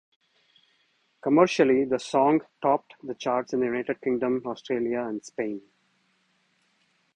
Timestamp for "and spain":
5.01-5.61